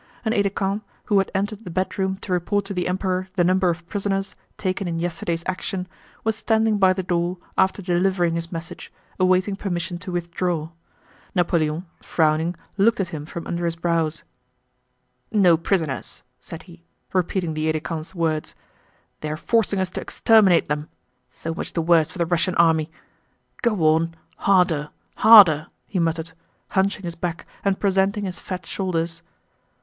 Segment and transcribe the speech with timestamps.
[0.25, 3.43] An aide de camp, who had entered the bedroom to report to the Emperor the
[3.43, 5.87] number of prisoners taken in yesterday's action,
[6.23, 10.69] was standing by the door after delivering his message, awaiting permission to withdraw.
[11.35, 14.23] Napoleon, frowning, looked at him from under his brows.
[15.31, 16.83] "No prisoners!" said he,
[17.13, 18.55] repeating the aide de camp's words.
[19.19, 20.89] "They are forcing us to exterminate them.
[21.29, 22.89] So much the worse for the Russian army....
[23.61, 24.15] Go on...
[24.37, 26.31] harder, harder!" he muttered,
[26.69, 29.21] hunching his back and presenting his fat shoulders.